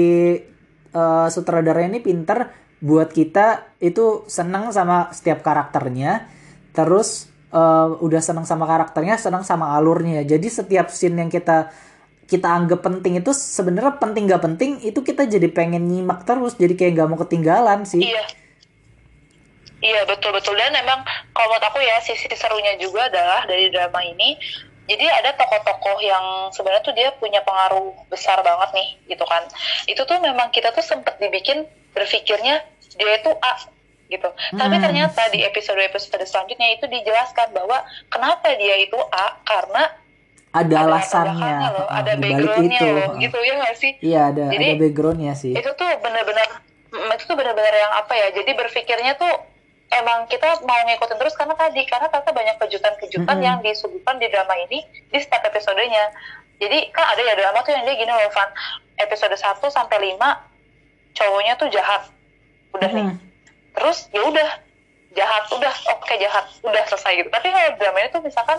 [0.89, 2.49] eh, sutradara ini pinter
[2.83, 6.29] buat kita itu seneng sama setiap karakternya.
[6.77, 10.25] Terus eh, udah seneng sama karakternya, seneng sama alurnya.
[10.25, 11.71] Jadi setiap scene yang kita
[12.27, 16.75] kita anggap penting itu sebenarnya penting gak penting itu kita jadi pengen nyimak terus jadi
[16.75, 18.27] kayak gak mau ketinggalan sih Iya.
[19.77, 21.05] Iya betul betul dan memang
[21.37, 24.41] kalau menurut aku ya sisi serunya juga adalah dari drama ini.
[24.87, 29.43] Jadi ada tokoh-tokoh yang sebenarnya tuh dia punya pengaruh besar banget nih gitu kan.
[29.85, 32.63] Itu tuh memang kita tuh sempet dibikin berpikirnya
[32.95, 33.55] dia itu A
[34.07, 34.31] gitu.
[34.55, 34.85] Tapi Hmm.
[34.87, 39.91] ternyata di episode-episode selanjutnya itu dijelaskan bahwa kenapa dia itu A karena
[40.55, 43.93] ada ada alasannya loh, uh, ada di balik backgroundnya itu loh, gitu ya nggak sih?
[44.01, 45.53] Iya ada Jadi, ada backgroundnya sih.
[45.53, 46.49] itu tuh benar-benar
[46.95, 49.35] mm, itu tuh benar-benar yang apa ya jadi berpikirnya tuh
[49.93, 53.47] emang kita mau ngikutin terus karena tadi karena ternyata banyak kejutan-kejutan Mm-mm.
[53.47, 56.11] yang disuguhkan di drama ini di setiap episodenya.
[56.59, 58.51] Jadi kan ada ya drama tuh yang dia gini loh Van
[58.97, 60.19] episode 1 sampai 5
[61.15, 62.09] cowoknya tuh jahat.
[62.75, 63.07] Udah nih.
[63.13, 63.19] Mm-mm.
[63.77, 64.51] terus ya udah.
[65.17, 65.75] Jahat udah.
[65.97, 66.45] Oke jahat.
[66.61, 67.29] Udah selesai gitu.
[67.33, 68.59] Tapi kalau drama ini tuh misalkan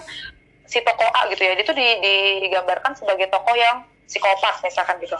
[0.67, 1.99] si tokoh A gitu ya dia tuh di-
[2.43, 5.15] digambarkan sebagai tokoh yang psikopat misalkan gitu.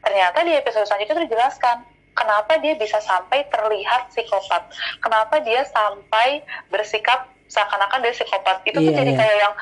[0.00, 1.76] Ternyata di episode selanjutnya tuh dijelaskan
[2.12, 4.68] kenapa dia bisa sampai terlihat psikopat
[4.98, 9.18] kenapa dia sampai bersikap seakan-akan dia psikopat itu tuh Iya, jadi iya.
[9.18, 9.54] kayak yang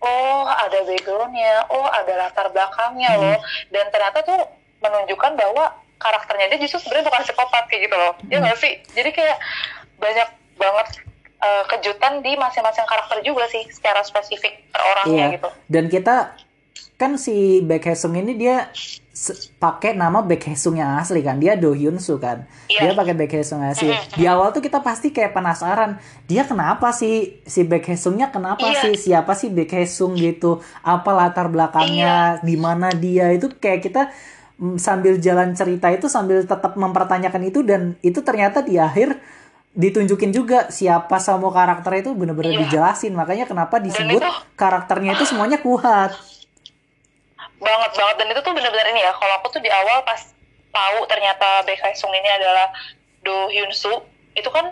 [0.00, 3.22] oh ada backgroundnya oh ada latar belakangnya Hmm.
[3.22, 3.38] loh
[3.70, 4.40] dan ternyata tuh
[4.78, 5.64] menunjukkan bahwa
[5.96, 8.44] karakternya dia justru sebenarnya bukan psikopat kayak gitu loh ya Hmm.
[8.44, 9.38] nggak sih jadi kayak
[9.96, 10.88] banyak banget
[11.40, 15.34] uh, kejutan di masing-masing karakter juga sih secara spesifik per orangnya Iya.
[15.34, 16.16] gitu Dan kita
[16.94, 18.68] kan si Baek Haesung ini dia
[19.56, 21.38] pakai nama Baek Haesung yang asli kan.
[21.38, 22.50] Dia Do Hyun Soo kan.
[22.66, 22.90] Iya.
[22.90, 23.88] Dia pakai Baek Haesung asli.
[24.12, 28.90] Di awal tuh kita pasti kayak penasaran, dia kenapa sih si Baek Haesungnya kenapa Iya.
[28.90, 28.92] sih?
[29.08, 30.58] Siapa sih Baek Haesung gitu?
[30.80, 32.38] Apa latar belakangnya?
[32.38, 32.42] Iya.
[32.42, 33.30] Di mana dia?
[33.30, 34.02] Itu kayak kita
[34.54, 39.18] mm, sambil jalan cerita itu sambil tetap mempertanyakan itu dan itu ternyata di akhir
[39.72, 42.60] ditunjukin juga siapa semua karakter itu bener-bener Iya.
[42.62, 46.14] dijelasin makanya kenapa disebut itu- karakternya itu semuanya kuat
[47.64, 50.20] banget banget dan itu tuh bener-bener ini ya kalau aku tuh di awal pas
[50.70, 52.68] tahu ternyata Baek Hae Sung ini adalah
[53.24, 54.04] Do Hyun Soo
[54.36, 54.70] itu kan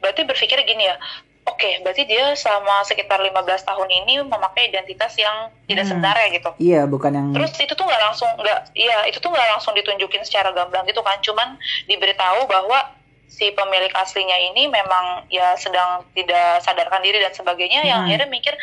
[0.00, 0.96] berarti berpikir gini ya
[1.44, 5.92] oke berarti dia selama sekitar 15 tahun ini memakai identitas yang tidak Hmm.
[5.96, 9.48] sebenarnya gitu iya bukan yang Terus itu tuh nggak langsung nggak, iya itu tuh nggak
[9.54, 12.96] langsung ditunjukin secara gamblang gitu kan, cuman diberitahu bahwa
[13.30, 18.06] si pemilik aslinya ini memang ya sedang tidak sadarkan diri dan sebagainya, yang Hmm.
[18.10, 18.54] akhirnya mikir,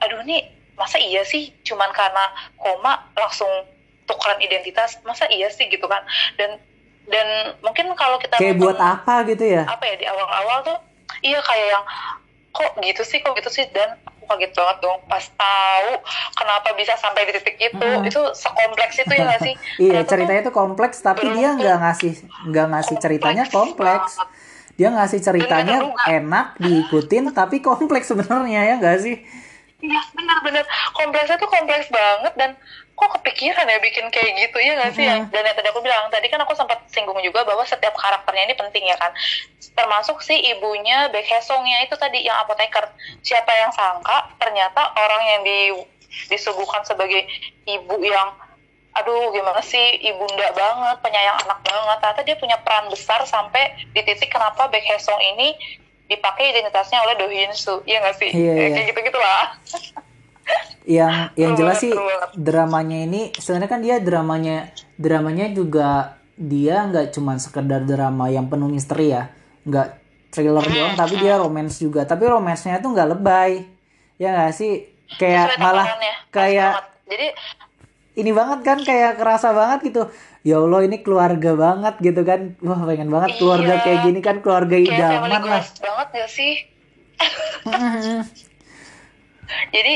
[0.00, 2.24] aduh nih masa iya sih, cuman karena
[2.58, 3.48] koma langsung
[4.04, 6.02] tukeran identitas, masa iya sih gitu kan,
[6.36, 6.60] dan
[7.04, 7.26] dan
[7.60, 9.68] mungkin kalau kita kayak buat apa gitu ya?
[9.68, 10.78] Apa ya di awal-awal tuh
[11.20, 11.84] iya kayak yang
[12.50, 13.64] kok gitu sih kok gitu sih?
[13.70, 15.90] Dan aku kaget banget dong pas tahu
[16.32, 18.08] kenapa bisa sampai di titik itu Hmm.
[18.08, 19.54] itu sekompleks itu ya nggak sih?
[19.84, 22.12] Iya ceritanya tuh itu kompleks tapi dia nggak ngasih
[22.48, 24.16] nggak ngasih ceritanya kompleks.
[24.16, 24.42] Banget.
[24.74, 25.76] dia ngasih ceritanya
[26.10, 29.16] enak diikutin tapi kompleks sebenarnya ya nggak sih?
[29.84, 30.00] Iya
[30.44, 32.50] benar-benar kompleksnya tuh kompleks banget dan
[32.94, 35.02] kok kepikiran ya bikin kayak gitu ya nggak sih?
[35.02, 35.26] Hmm.
[35.32, 38.54] dan yang tadi aku bilang tadi kan aku sempat singgung juga bahwa setiap karakternya ini
[38.54, 39.10] penting ya kan?
[39.74, 42.86] Termasuk si ibunya Baek Hesongnya itu tadi yang apoteker.
[43.20, 45.58] Siapa yang sangka ternyata orang yang di
[46.30, 47.26] disuguhkan sebagai
[47.66, 48.30] ibu yang
[48.94, 49.98] aduh gimana sih?
[49.98, 51.96] Ibunda banget penyayang anak banget.
[51.98, 55.58] Ternyata dia punya peran besar sampai di titik kenapa Baek Hesong ini
[56.06, 57.82] dipakai identitasnya oleh Do Hyun Soo.
[57.82, 58.30] Iya nggak sih?
[58.30, 58.68] Iya, Eh, iya.
[58.70, 59.42] kayak gitu gitulah
[60.84, 61.92] yang yang jelas sih
[62.36, 64.68] dramanya ini sebenarnya kan dia dramanya
[65.00, 69.30] dramanya juga dia nggak cuma sekedar drama yang penuh misteri ya.
[69.64, 69.88] Nggak
[70.34, 72.04] thriller doang tapi dia romance juga.
[72.04, 73.64] Tapi romansnya tuh nggak lebay.
[74.20, 74.90] Ya nggak sih?
[75.16, 75.98] Kayak malah pas
[76.34, 76.72] kayak
[77.06, 77.32] jadi
[78.14, 80.02] ini banget kan kayak kerasa banget gitu.
[80.44, 82.60] Ya Allah ini keluarga banget gitu kan.
[82.60, 83.84] Wah pengen banget keluarga Iya.
[83.86, 85.64] kayak gini kan keluarga idaman lah.
[85.64, 86.52] banget gak sih
[89.70, 89.94] jadi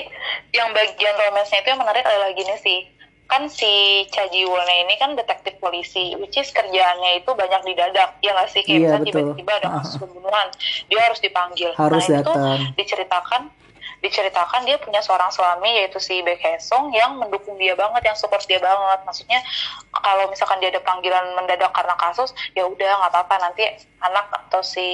[0.55, 2.81] yang bagian romansnya itu yang menarik adalah gini sih.
[3.29, 3.69] Kan si
[4.09, 8.17] Cha Ji Wonnya ini kan detektif polisi which is kerjaannya itu banyak didadak.
[8.25, 10.49] Ya nggak sih kayak Iya, tiba-tiba ada kasus pembunuhan
[10.89, 11.71] dia harus dipanggil.
[11.77, 12.33] Harus nah itu
[12.81, 13.53] diceritakan
[13.99, 18.17] diceritakan dia punya seorang suami yaitu si Baek Hae Sung yang mendukung dia banget yang
[18.17, 19.05] support dia banget.
[19.05, 19.45] Maksudnya
[19.91, 23.35] kalau misalkan dia ada panggilan mendadak karena kasus ya udah nggak apa-apa.
[23.45, 23.67] Nanti
[24.01, 24.89] anak atau si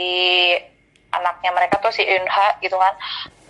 [1.15, 2.95] anaknya mereka tuh si Eun Ha gitu kan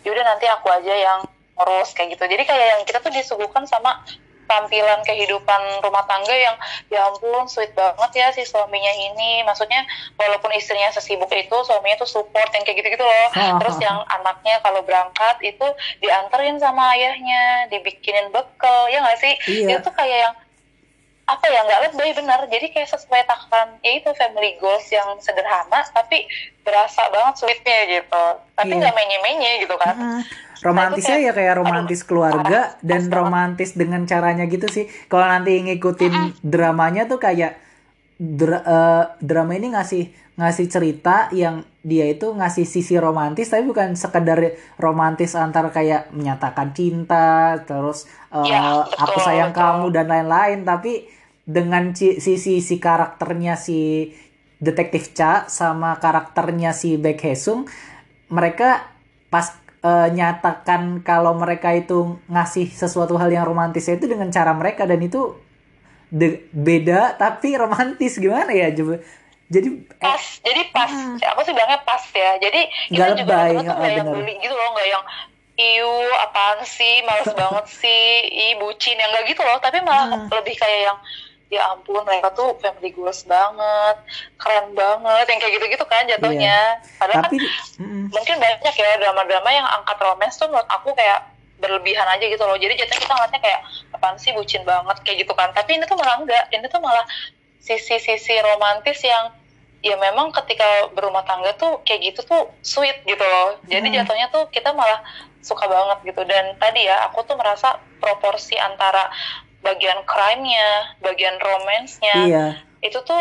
[0.04, 1.20] yaudah nanti aku aja yang
[1.56, 2.24] ngurus kayak gitu.
[2.28, 4.04] Jadi kayak yang kita tuh disuguhkan sama
[4.44, 6.52] tampilan kehidupan rumah tangga yang
[6.92, 9.40] ya ampun sweet banget ya si suaminya ini.
[9.42, 9.88] Maksudnya
[10.20, 13.28] walaupun istrinya sesibuk itu suaminya tuh support yang kayak gitu-gitu loh.
[13.34, 15.66] Terus yang anaknya kalau berangkat itu
[16.04, 19.34] dianterin sama ayahnya dibikinin bekal ya nggak sih?
[19.48, 19.80] Iya.
[19.80, 20.34] itu kayak yang
[21.24, 22.40] apa ya nggak lebay benar.
[22.48, 26.28] Jadi kayak sesuai takaran ya itu family goals yang sederhana tapi
[26.60, 28.24] berasa banget sweetnya gitu.
[28.54, 28.80] Tapi Iya.
[28.80, 29.96] nggak menye-menye gitu kan.
[29.96, 30.22] Mm.
[30.64, 34.64] romantisnya Nah, ya itu kayak kayak, romantis aduh, keluarga parah, dan romantis dengan caranya gitu
[34.64, 34.88] sih.
[35.12, 37.60] Kalau nanti ngikutin dramanya tuh kayak
[38.38, 43.94] dra- eh, drama ini ngasih ngasih cerita yang dia itu ngasih sisi romantis tapi bukan
[43.94, 44.38] sekedar
[44.80, 47.98] romantis antar kayak menyatakan cinta terus
[48.34, 48.60] eh, Ya,
[48.90, 49.54] betul, aku sayang betul.
[49.54, 51.06] kamu dan lain-lain tapi
[51.44, 54.10] dengan sisi si karakternya si
[54.60, 57.68] detektif Cha sama karakternya si Baek Hae-sung
[58.32, 58.88] mereka
[59.32, 59.46] pas
[59.84, 65.00] eh, nyatakan kalau mereka itu ngasih sesuatu hal yang romantis itu dengan cara mereka dan
[65.04, 65.36] itu
[66.14, 68.14] de- beda tapi romantis.
[68.22, 68.70] Gimana ya?
[68.70, 69.02] Coba
[69.50, 70.90] jadi eh, pas jadi pas.
[71.20, 72.30] aku sih bilangnya pas ya.
[72.38, 74.68] Jadi kita juga lebay, nonton tuh nggak, nggak yang beli gitu loh.
[74.72, 75.04] Nggak yang
[75.54, 76.94] iu apaan sih?
[77.04, 78.06] Males banget sih.
[78.30, 78.96] I bucin.
[78.96, 79.58] Yang nggak gitu loh.
[79.58, 80.98] Tapi malah lebih kayak yang
[81.52, 83.96] ya ampun mereka tuh family goals banget.
[84.40, 85.24] Keren banget.
[85.28, 86.80] Yang kayak gitu-gitu kan jatuhnya.
[86.96, 91.33] Padahal tapi kan mm, mungkin banyak ya drama-drama yang angkat romance tuh menurut aku kayak
[91.64, 92.60] berlebihan aja gitu loh.
[92.60, 93.60] Jadi jatuhnya kita ngeliatnya kayak
[93.96, 95.48] apaan sih bucin banget kayak gitu kan.
[95.56, 96.44] Tapi ini tuh malah enggak.
[96.52, 97.08] Ini tuh malah
[97.64, 99.32] sisi-sisi romantis yang
[99.80, 103.56] ya memang ketika berumah tangga tuh kayak gitu tuh sweet gitu loh.
[103.64, 103.96] Jadi Hmm.
[104.04, 105.00] jatuhnya tuh kita malah
[105.40, 106.22] suka banget gitu.
[106.28, 109.08] Dan tadi ya aku tuh merasa proporsi antara
[109.64, 112.46] bagian crime-nya bagian romance-nya iya.
[112.84, 113.16] itu tuh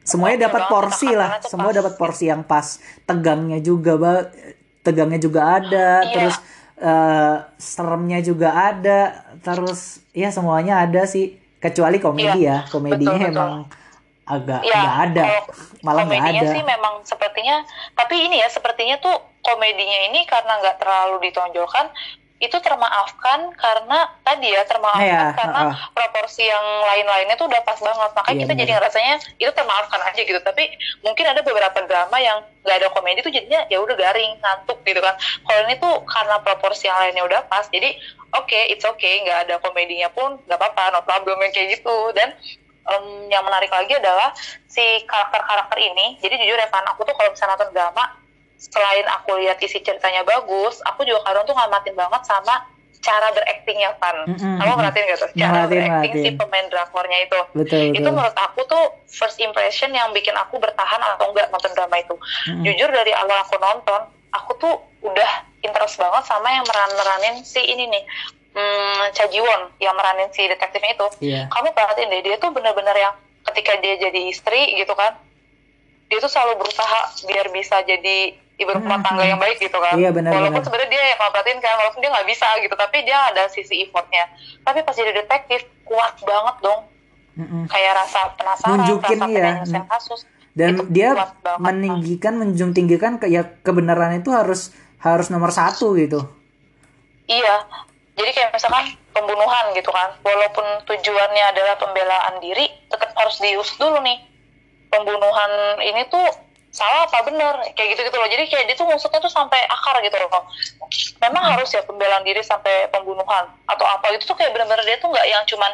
[0.00, 1.44] semuanya dapat porsi lah.
[1.44, 2.80] Semua dapat porsi yang pas.
[3.04, 3.92] Tegangnya juga
[4.82, 6.12] tegangnya juga ada Iya.
[6.16, 6.36] terus
[6.82, 11.38] eh, seremnya juga ada terus ya semuanya ada sih.
[11.62, 13.38] Kecuali komedi ya komedinya betul, betul.
[13.38, 13.52] emang
[14.26, 15.22] agak ya nggak ada.
[15.22, 15.42] kalau
[15.86, 16.50] malah nggak ada.
[16.50, 17.56] sih memang sepertinya
[17.94, 19.14] tapi ini ya sepertinya tuh
[19.46, 21.86] komedinya ini karena nggak terlalu ditonjolkan
[22.42, 25.74] itu termaafkan karena tadi ya termaafkan Iya, karena heeh.
[25.94, 28.60] proporsi yang lain-lainnya tuh udah pas banget makanya Iya, kita bener.
[28.66, 30.64] jadi ngerasanya itu termaafkan aja gitu tapi
[31.06, 34.98] mungkin ada beberapa drama yang nggak ada komedi tuh jadinya ya udah garing ngantuk gitu
[34.98, 35.14] kan
[35.46, 37.94] kalau ini tuh karena proporsi yang lainnya udah pas jadi
[38.34, 42.34] oke it's okay nggak ada komedinya pun nggak apa-apa no problem yang kayak gitu dan
[42.82, 44.34] em, yang menarik lagi adalah
[44.66, 48.04] si karakter-karakter ini jadi jujur ya Pan aku tuh kalau misalnya nonton drama
[48.70, 52.62] selain aku lihat isi ceritanya bagus aku juga kadang tuh ngamatin banget sama
[53.02, 54.78] cara beraktingnya Pan Mm-mm, kamu mm-mm.
[54.78, 57.40] merhatiin gak tuh cara berakting si pemain drakornya itu?
[57.58, 58.14] Betul itu betul.
[58.14, 62.14] menurut aku tuh first impression yang bikin aku bertahan atau enggak nonton drama itu.
[62.14, 62.62] Mm-mm.
[62.62, 65.30] jujur dari awal aku nonton aku tuh udah
[65.66, 68.04] interest banget sama yang meran-meranin si ini nih
[68.54, 71.06] hmm, Cha Ji Won yang meranin si detektifnya itu.
[71.26, 71.50] Iya.
[71.50, 73.14] Kamu perhatiin deh dia tuh bener-bener yang
[73.50, 75.18] ketika dia jadi istri gitu kan
[76.06, 79.96] dia tuh selalu berusaha biar bisa jadi ibu rumah tangga yang baik gitu kan.
[79.96, 80.66] Iya, benar, walaupun benar.
[80.68, 84.24] sebenarnya dia yang perhatiin kan walaupun dia nggak bisa gitu tapi dia ada sisi effortnya.
[84.62, 86.80] Tapi pas jadi detektif kuat banget dong.
[87.32, 87.64] Mm-mm.
[87.64, 89.82] kayak rasa penasaran Nunjukin, rasa iya.
[89.88, 90.20] kasus.
[90.52, 91.16] Dan Itu dia
[91.56, 94.68] meninggikan menjunjung tinggikan ke ya kebenaran itu harus
[95.00, 96.28] harus nomor satu gitu.
[97.24, 97.64] Iya,
[98.20, 104.04] jadi kayak misalkan pembunuhan gitu kan, walaupun tujuannya adalah pembelaan diri, tetap harus diusut dulu
[104.04, 104.20] nih.
[104.92, 106.28] Pembunuhan ini tuh
[106.72, 108.24] salah apa bener, kayak gitu-gitu loh.
[108.26, 110.48] Jadi kayak dia tuh ngusutnya tuh sampai akar gitu loh.
[111.20, 115.12] Memang harus ya pembelaan diri sampai pembunuhan atau apa itu tuh kayak bener-bener dia tuh
[115.12, 115.68] nggak yang cuman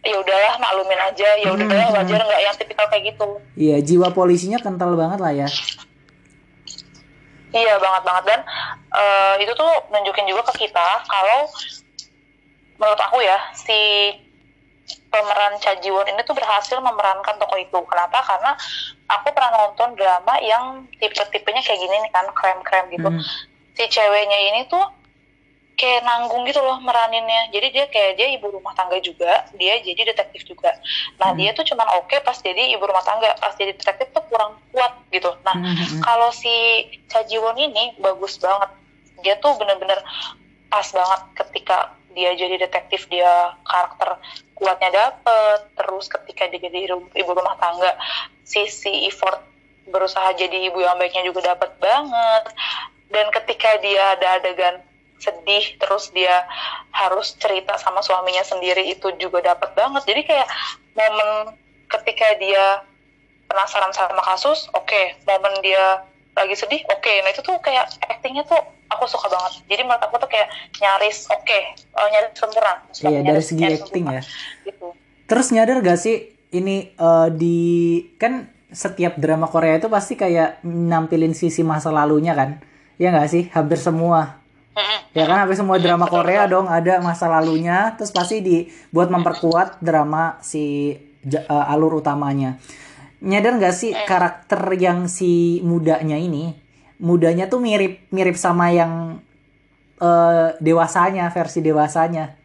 [0.00, 3.28] ya udahlah maklumin aja, ya udahlah Hmm, wajar nggak yang tipikal kayak gitu.
[3.52, 5.48] iya jiwa polisinya kental banget lah ya
[7.50, 8.40] Iya banget banget dan
[8.94, 11.50] eh, itu tuh nunjukin juga ke kita kalau
[12.78, 13.74] menurut aku ya si
[15.10, 17.78] pemeran Cha Ji Won ini tuh berhasil memerankan tokoh itu.
[17.86, 18.18] Kenapa?
[18.22, 18.56] Karena
[19.10, 23.08] aku pernah nonton drama yang tipe-tipenya kayak gini nih kan, krem-krem gitu.
[23.10, 23.22] Hmm.
[23.74, 24.82] Si ceweknya ini tuh
[25.80, 27.48] kayak nanggung gitu loh meraninnya.
[27.56, 30.76] Jadi dia kayak dia ibu rumah tangga juga, dia jadi detektif juga.
[31.16, 31.40] Nah, Hmm.
[31.40, 34.92] dia tuh cuman oke pas jadi ibu rumah tangga, pas jadi detektif tuh kurang kuat
[35.08, 35.32] gitu.
[35.40, 36.00] Nah, Hmm, hmm, hmm.
[36.04, 36.52] kalau si
[37.08, 38.68] Cha Ji Won ini bagus banget.
[39.24, 40.00] Dia tuh bener-bener
[40.68, 44.18] pas banget ketika dia jadi detektif dia karakter
[44.58, 45.58] kuatnya dapet.
[45.78, 47.94] Terus ketika dia jadi ibu rumah tangga
[48.44, 49.40] sisi effort
[49.90, 52.44] berusaha jadi ibu yang baiknya juga dapat banget.
[53.10, 54.82] Dan ketika dia ada adegan
[55.20, 56.48] sedih terus dia
[56.96, 60.02] harus cerita sama suaminya sendiri itu juga dapat banget.
[60.08, 60.48] Jadi kayak
[60.96, 61.54] momen
[61.90, 62.86] ketika dia
[63.50, 68.56] penasaran sama kasus oke momen dia lagi sedih oke nah itu tuh kayak actingnya tuh
[68.88, 73.22] aku suka banget jadi menurut aku tuh kayak nyaris oke eh, nyaris sempurna Iya dari
[73.24, 74.16] nyaris- segi nyaris acting sempurna.
[74.16, 74.22] ya.
[74.64, 74.86] gitu
[75.26, 76.16] Terus nyadar gak sih
[76.50, 77.58] ini eh, di
[78.16, 78.32] kan
[78.66, 82.62] setiap drama Korea itu pasti kayak nampilin sisi masa lalunya kan?
[82.96, 83.44] Ya nggak sih?
[83.48, 84.38] Hampir semua.
[85.10, 90.38] Ya kan hampir semua drama Korea dong ada masa lalunya terus pasti dibuat memperkuat drama
[90.40, 92.58] si eh, alur utamanya.
[93.20, 96.56] Nyadar nggak sih karakter yang si mudanya ini?
[97.00, 99.20] Mudanya tuh mirip mirip sama yang
[100.00, 102.36] eh, dewasanya versi dewasanya.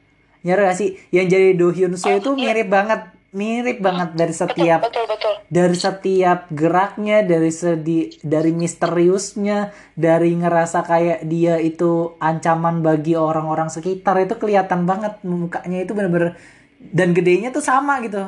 [0.46, 0.94] Nyadar gak sih?
[1.10, 5.34] Yang jadi Do Hyun Soo itu mirip banget mirip banget dari betul setiap betul betul.
[5.52, 13.68] dari setiap geraknya dari sedi dari misteriusnya dari ngerasa kayak dia itu ancaman bagi orang-orang
[13.68, 14.22] sekitar.
[14.24, 16.40] Itu kelihatan banget mukanya itu bener-bener
[16.80, 18.22] dan gedenya tuh sama gitu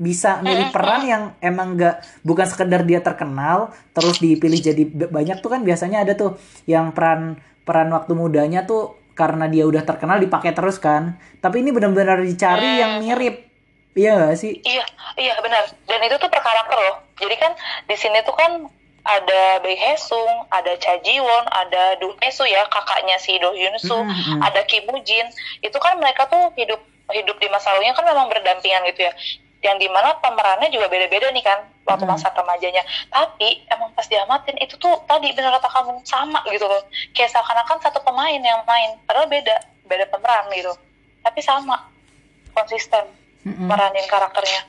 [0.00, 5.52] bisa milih peran yang emang gak bukan sekedar dia terkenal terus dipilih jadi banyak tuh
[5.52, 7.36] kan biasanya ada tuh yang peran
[7.68, 12.80] peran waktu mudanya tuh karena dia udah terkenal dipakai terus kan tapi ini benar-benar dicari
[12.80, 13.44] yang mirip
[13.92, 14.84] iya gak sih Iya,
[15.20, 15.68] iya benar.
[15.84, 17.02] Dan itu tuh per karakter loh.
[17.18, 17.52] Jadi kan
[17.90, 18.70] di sini tuh kan
[19.02, 23.74] ada Bae Hesung, ada Cha Ji Won, ada Do Soo ya kakaknya si Do Hyun
[23.80, 24.40] Soo, Hmm, hmm.
[24.44, 25.26] ada Kim Woo Jin.
[25.64, 26.78] Itu kan mereka tuh hidup
[27.08, 29.12] hidup di masa lalunya kan memang berdampingan gitu ya.
[29.58, 32.14] Yang di mana pemerannya juga beda-beda nih kan waktu Hmm.
[32.14, 32.80] masa remajanya.
[33.08, 36.82] Tapi emang pas diamatin itu tuh tadi bener kata kamu sama gitu loh.
[37.10, 40.70] Kayak seakan-akan satu pemain yang main, padahal beda, beda pemeran gitu.
[41.20, 41.90] Tapi sama,
[42.52, 43.02] konsisten
[43.42, 43.66] Mm-mm.
[43.66, 44.62] meranin karakternya.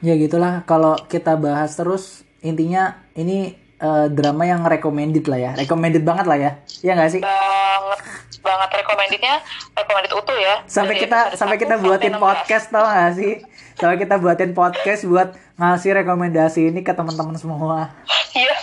[0.00, 2.04] Ya gitulah kalau kita bahas terus
[2.40, 6.50] intinya ini eh, drama yang recommended lah ya, recommended banget lah ya,
[6.82, 7.22] ya nggak sih?
[7.22, 8.00] banget
[8.42, 9.34] banget recommendednya
[9.72, 12.18] recommended utuh ya Sampai kita sampai 1 kita buatin 16.
[12.18, 13.38] podcast tau gak sih?
[13.82, 17.90] Sampai kita buatin podcast buat ngasih rekomendasi ini ke teman-teman semua.
[18.32, 18.54] iya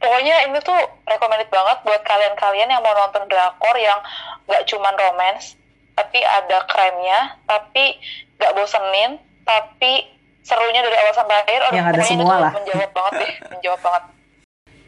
[0.00, 4.00] pokoknya ini tuh recommended banget buat kalian-kalian yang mau nonton drakor yang
[4.48, 5.54] nggak cuman romance
[5.94, 8.00] tapi ada kremnya tapi
[8.40, 10.08] nggak bosenin tapi
[10.42, 12.52] serunya dari awal sampai akhir Aduh, Yang ada semua lah.
[12.56, 14.02] menjawab banget deh menjawab banget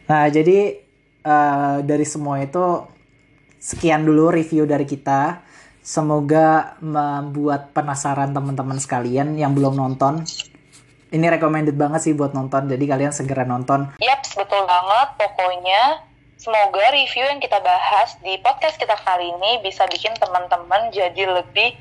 [0.05, 0.59] Nah jadi
[1.23, 2.65] eh, dari semua itu
[3.57, 5.41] sekian dulu review dari kita.
[5.85, 10.25] Semoga membuat penasaran teman-teman sekalian yang belum nonton.
[11.13, 12.73] Ini recommended banget sih buat nonton.
[12.73, 13.93] Jadi kalian segera nonton.
[14.01, 15.09] Yaps, betul banget.
[15.21, 16.01] Pokoknya
[16.41, 21.77] semoga review yang kita bahas di podcast kita kali ini bisa bikin teman-teman jadi lebih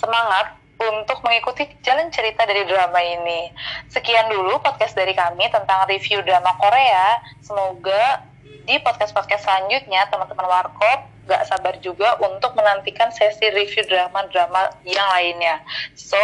[0.00, 3.52] semangat untuk mengikuti jalan cerita dari drama ini.
[3.92, 7.20] Sekian dulu podcast dari kami tentang review drama Korea.
[7.44, 8.29] Semoga
[8.68, 15.62] di podcast-podcast selanjutnya teman-teman Warkop gak sabar juga untuk menantikan sesi review drama-drama yang lainnya.
[15.94, 16.18] So,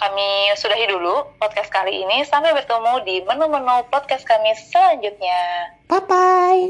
[0.00, 2.24] kami sudahi dulu podcast kali ini.
[2.24, 5.76] Sampai bertemu di menu-menu podcast kami selanjutnya.
[5.92, 6.66] Bye bye.